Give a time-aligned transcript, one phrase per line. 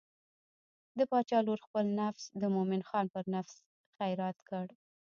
[0.97, 3.55] د باچا لور خپل نفس د مومن خان پر نفس
[3.97, 4.65] خیرات کړ.